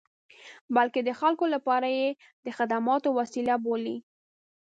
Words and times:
بلکې 0.75 0.99
د 1.03 1.09
خلکو 1.19 1.45
لپاره 1.55 1.87
یې 1.99 2.07
د 2.45 2.47
خدماتو 2.57 3.09
وسیله 3.19 3.55
بولي. 3.65 3.97